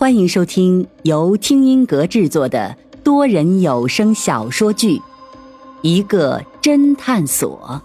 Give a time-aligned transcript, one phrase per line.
[0.00, 4.96] 欢迎收听由听音阁制作的多人有声小说剧
[5.82, 7.82] 《一个侦探所》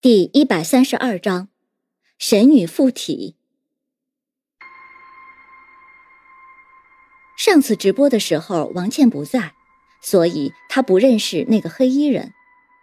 [0.00, 1.48] 第一百三十二章：
[2.16, 3.34] 神女附体。
[7.36, 9.54] 上次直播的时候，王倩不在，
[10.00, 12.34] 所以她不认识那个黑衣人。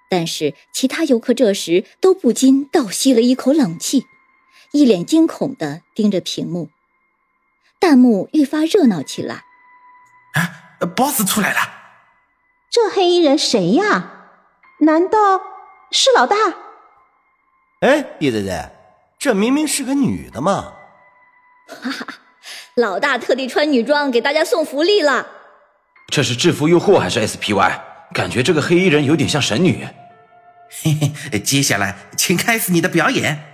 [0.10, 4.06] 但是其他游客这时都不禁倒吸了一口冷气，
[4.72, 6.70] 一脸惊恐的盯着屏幕，
[7.80, 9.44] 弹幕愈发热闹起来。
[10.34, 11.60] 啊，boss 出来了！
[12.70, 14.30] 这黑衣人谁呀？
[14.80, 15.42] 难道
[15.92, 16.36] 是老大？
[17.82, 18.70] 哎，叶子子，
[19.20, 20.74] 这明明是个女的嘛！
[21.68, 22.08] 哈哈，
[22.76, 25.28] 老大特地穿女装给大家送福利了。
[26.08, 27.82] 这是制服诱惑还是 SPY？
[28.14, 29.86] 感觉这个黑衣人有点像神女。
[30.84, 33.51] 嘿嘿，接下来请开始你的表演。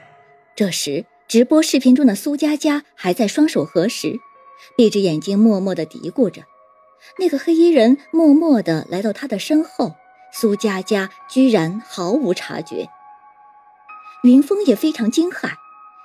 [0.58, 4.20] 这时，直播视频中的苏佳佳还在双手合十，
[4.76, 6.42] 闭着眼睛默默的嘀咕着。
[7.20, 9.94] 那个黑衣人默默的来到她的身后，
[10.34, 12.90] 苏佳佳居然毫无察觉。
[14.24, 15.52] 云峰也非常惊骇，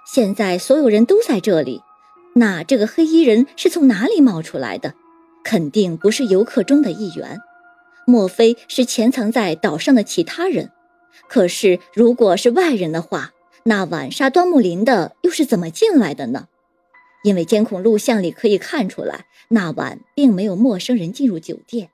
[0.06, 1.80] 现在所有人都在这里，
[2.34, 4.92] 那这个黑衣人是从哪里冒出来的？
[5.42, 7.40] 肯定不是游客中的一员，
[8.06, 10.72] 莫非是潜藏在岛上的其他人？
[11.26, 13.32] 可是，如果是外人的话，
[13.64, 16.48] 那晚杀端木林的又是怎么进来的呢？
[17.22, 21.90] 因为监控录像里可以看出来，那晚并没有陌生人进入酒店。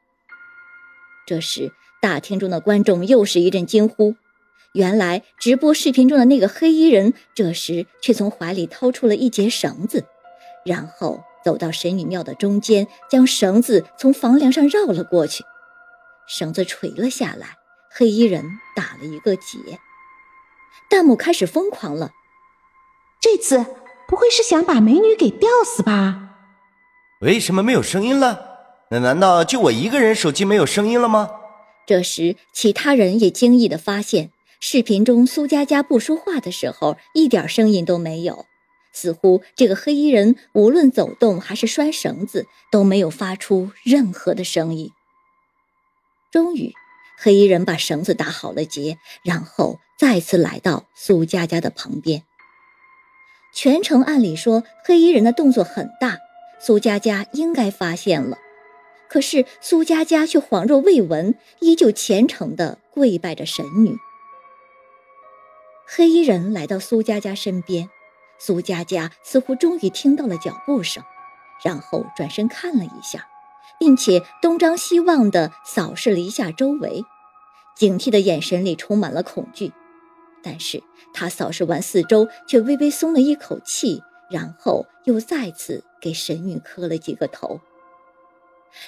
[1.27, 4.14] 这时，大厅中的观众又是一阵惊呼。
[4.72, 10.06] 原来，直播视频中的那个黑衣人，这时却从怀里掏出了一截绳子，
[10.64, 15.44] 然后走到神女庙的中间，将绳子从房梁上绕了过去，
[16.27, 17.58] 绳子垂了下来。
[17.91, 18.44] 黑衣人
[18.77, 19.58] 打了一个结，
[20.89, 22.12] 弹幕开始疯狂了。
[23.21, 23.67] 这次
[24.07, 26.37] 不会是想把美女给吊死吧？
[27.20, 28.47] 为什么没有声音了？
[28.91, 31.30] 那难道就我一个人手机没有声音了吗？
[31.86, 34.30] 这时，其他人也惊异的发现，
[34.61, 38.47] 视频中苏佳佳不说话的时候，一点声音都没有，
[38.92, 44.91] 似乎这个黑衣人无论走动还是拴绳子，都没有发出任何的声音。
[46.31, 46.73] 终于。
[47.20, 52.23] 黑衣人把绳子打好了结，然后再次来到苏佳佳的旁边。
[53.52, 56.18] 全程按理说，黑衣人的动作很大，
[56.61, 58.39] 苏佳佳应该发现了，
[59.08, 63.96] 可是苏佳佳却恍若未闻，依旧虔诚地跪拜着神女。
[65.86, 67.90] 黑衣人来到苏佳佳身边，
[68.39, 71.02] 苏佳佳似乎终于听到了脚步声，
[71.64, 73.27] 然后转身看了一下。
[73.78, 77.05] 并且东张西望地扫视了一下周围，
[77.77, 79.72] 警惕的眼神里充满了恐惧。
[80.42, 87.61] 但是他扫视完四周，却微微松了一口气，然后又再次给神女磕了几个头。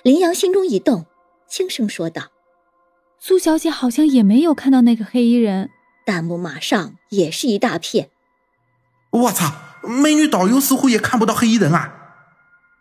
[0.03, 1.07] 林阳心中一动，
[1.49, 2.29] 轻声说道
[3.19, 5.71] ：“苏小姐好像也没有看到那个黑衣人。”
[6.07, 8.11] 弹幕马上也是一大片。
[9.11, 9.53] 我操！
[9.83, 12.15] 美女导游似乎也看不到黑衣人啊！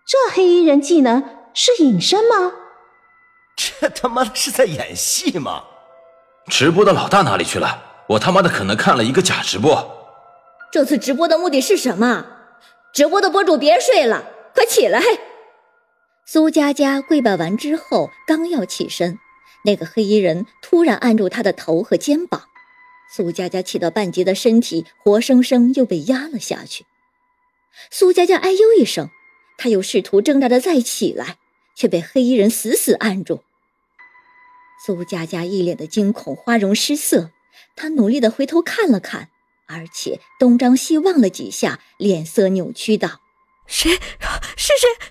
[0.05, 1.23] 这黑衣人技能。
[1.53, 2.53] 是隐身吗？
[3.55, 5.63] 这他妈的是在演戏吗？
[6.47, 7.83] 直播的老大哪里去了？
[8.07, 9.97] 我他妈的可能看了一个假直播。
[10.71, 12.25] 这次直播的目的是什么？
[12.93, 15.01] 直播的博主别睡了，快起来！
[16.25, 19.19] 苏佳佳跪拜完之后，刚要起身，
[19.65, 22.43] 那个黑衣人突然按住她的头和肩膀，
[23.13, 26.85] 苏佳佳气到半截的身体活生生又被压了下去。
[27.91, 29.09] 苏佳佳哎呦一声。
[29.61, 31.37] 他又试图挣扎着再起来，
[31.75, 33.43] 却被黑衣人死死按住。
[34.85, 37.31] 苏佳佳一脸的惊恐，花容失色。
[37.75, 39.27] 她努力的回头看了看，
[39.67, 43.19] 而且东张西望了几下，脸色扭曲道
[43.67, 43.91] ：“谁？
[44.55, 45.09] 是谁？”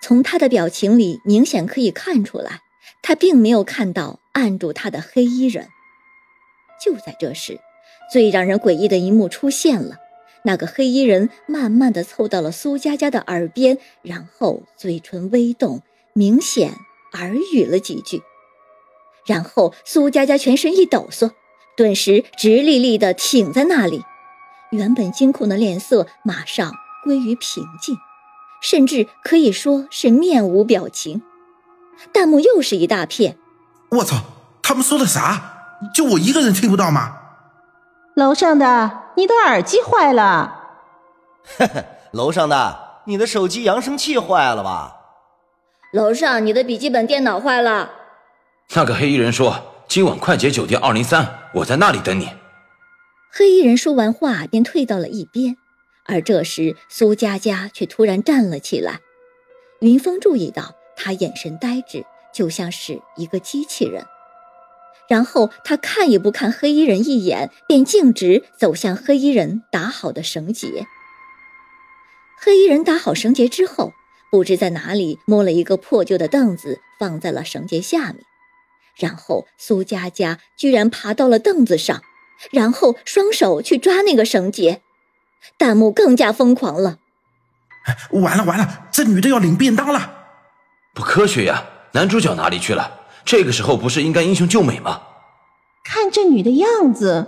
[0.00, 2.62] 从他的表情里明显可以看出来，
[3.02, 5.68] 他并没有看到按住他的黑衣人。
[6.82, 7.60] 就在这时，
[8.10, 9.98] 最让人诡异的一幕出现了。
[10.46, 15.82] 那个黑衣人慢慢的凑到了苏佳佳的耳边，然后嘴唇微动，
[16.12, 16.72] 明显
[17.14, 18.22] 耳语了几句。
[19.26, 21.32] 然后苏佳佳全身一抖擞，
[21.76, 24.04] 顿时直立立的挺在那里，
[24.70, 26.72] 原本惊恐的脸色马上
[27.02, 27.96] 归于平静，
[28.62, 31.22] 甚至可以说是面无表情。
[32.12, 33.36] 弹幕又是一大片。
[33.90, 34.18] 我操！
[34.62, 35.80] 他们说的啥？
[35.92, 37.16] 就我一个人听不到吗？
[38.14, 39.05] 楼上的。
[39.16, 40.76] 你的耳机坏了，
[41.58, 44.94] 呵呵，楼上的，你的手机扬声器坏了吧？
[45.92, 47.90] 楼上，你的笔记本电脑坏了。
[48.74, 49.56] 那个黑衣人说
[49.88, 52.28] ：“今晚快捷酒店二零三，我在那里等你。”
[53.32, 55.56] 黑衣人说完话便退到了一边，
[56.04, 59.00] 而这时，苏佳佳却突然站了起来。
[59.80, 62.04] 云峰注意到她眼神呆滞，
[62.34, 64.04] 就像是一个机器人。
[65.08, 70.86] 然后他看也不看黑衣人一眼，便径直走向黑衣人打好的绳结。
[72.38, 73.92] 黑衣人打好绳结之后，
[74.30, 78.16] 不知在哪里摸了一个破旧的凳子，放在了绳结下面。
[78.96, 82.02] 然后苏佳佳居然爬到了凳子上，
[82.50, 84.82] 然后双手去抓那个绳结。
[85.58, 86.98] 弹幕更加疯狂了。
[88.10, 90.14] 完了完了，这女的要领便当了！
[90.94, 91.64] 不科学呀！
[91.92, 93.05] 男主角哪里去了？
[93.26, 95.02] 这个时候不是应该英雄救美吗？
[95.84, 97.26] 看这女的样子，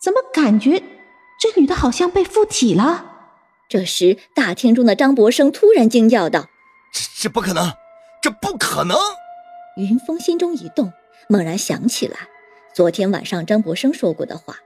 [0.00, 0.80] 怎么感觉
[1.40, 3.06] 这女的好像被附体了？
[3.68, 6.46] 这时，大厅中的张博生突然惊叫道
[6.94, 7.72] ：“这这不可能，
[8.22, 8.96] 这不可能！”
[9.76, 10.92] 云峰心中一动，
[11.28, 12.28] 猛然想起来
[12.72, 14.58] 昨天晚上张博生说过的话。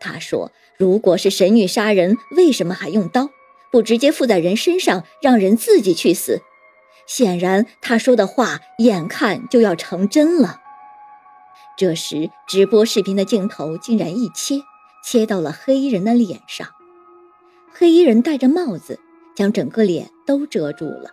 [0.00, 3.30] 他说：“如果是神女杀人，为什么还用刀？
[3.70, 6.42] 不直接附在人身上，让人自己去死？”
[7.06, 10.60] 显然，他说的话眼看就要成真了。
[11.76, 14.60] 这时，直播视频的镜头竟然一切，
[15.04, 16.68] 切到了黑衣人的脸上。
[17.72, 18.98] 黑衣人戴着帽子，
[19.34, 21.10] 将整个脸都遮住了，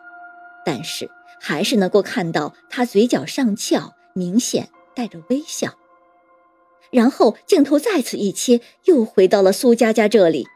[0.66, 1.12] 但是
[1.42, 5.74] 还是能够看到他嘴角上翘，明显带着微笑。
[6.89, 10.48] 然后镜头再次一切，又回到了苏佳佳这里。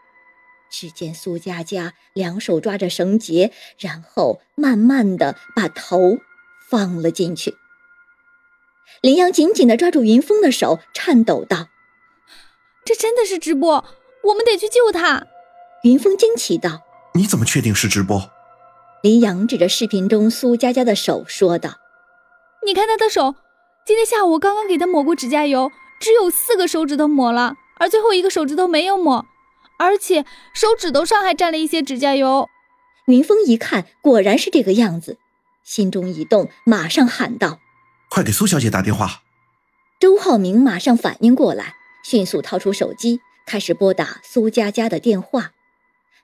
[0.69, 6.17] 只见苏佳佳两手抓着绳结，然后慢慢的把头
[6.69, 7.55] 放了进去。
[9.01, 11.67] 林阳紧紧的抓住云峰的手，颤抖道
[12.85, 13.85] ：“这真的是直播，
[14.23, 15.27] 我们得去救他。”
[15.83, 16.81] 云峰惊奇道
[17.13, 18.31] ：“你怎么确定是直播？”
[19.03, 21.75] 林阳指着视频中苏佳佳的手说道
[22.65, 23.35] ：“你看她的手，
[23.85, 29.25] 今天下午我刚刚给她抹过指甲油。”只有四个手指头抹了，而最后一个手指头没有抹，
[29.77, 32.49] 而且手指头上还沾了一些指甲油。
[33.05, 35.17] 云峰一看，果然是这个样子，
[35.63, 37.59] 心中一动，马上喊道
[38.09, 39.23] ：“快给苏小姐打电话！”
[39.99, 45.53] 周浩明马上反应过来，迅速掏出手机，开始拨打苏佳佳的电话。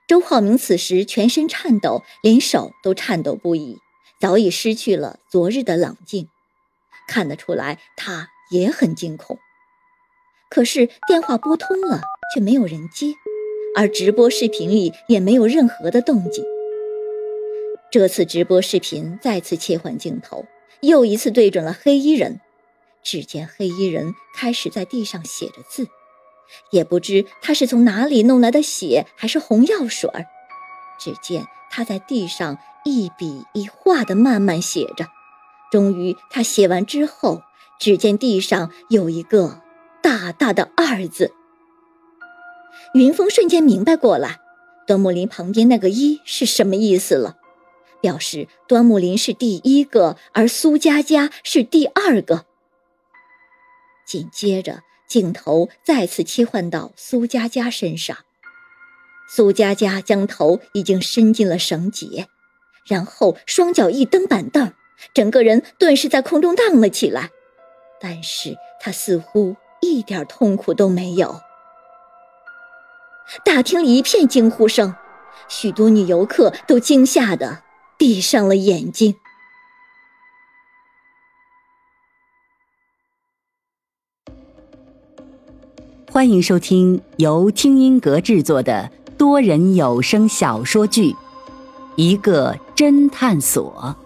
[0.06, 3.78] 周浩明此时全身颤抖，连手都颤抖不已，
[4.20, 6.28] 早已失去了昨日的冷静，
[7.08, 9.38] 看得出来他也很惊恐。
[10.50, 12.02] 可是电话拨通了，
[12.34, 13.14] 却没有人接，
[13.74, 16.44] 而直播视频里也没有任何的动静。
[17.90, 20.44] 这次直播视频再次切换镜头，
[20.80, 22.40] 又一次对准了黑衣人。
[23.02, 25.88] 只见黑衣人开始在地上写着字，
[26.70, 30.10] 也不知他是从哪里弄来的血，还是红药水。
[30.98, 35.06] 只见他在地上一笔一画的慢慢写着，
[35.70, 37.42] 终于他写完之后，
[37.78, 39.60] 只见地上有一个。
[40.02, 41.32] 大大的“二”字，
[42.94, 44.38] 云峰瞬间明白过来，
[44.86, 47.36] 端木林旁边那个“一”是什么意思了，
[48.00, 52.46] 表示端木林是第一个，而苏佳佳是第二个。
[54.06, 58.16] 紧接着，镜头再次切换到苏佳佳身上，
[59.28, 62.28] 苏佳佳将头已经伸进了绳结，
[62.86, 64.72] 然后双脚一蹬板凳，
[65.12, 67.30] 整个人顿时在空中荡了起来，
[68.00, 69.56] 但是她似乎。
[69.86, 71.42] 一点痛苦都没有。
[73.44, 74.94] 大厅一片惊呼声，
[75.48, 77.62] 许多女游客都惊吓的
[77.96, 79.16] 闭上了眼睛。
[86.10, 91.10] 欢迎收听由听音阁制作的多人有声小说剧
[91.96, 93.96] 《一个侦探所》。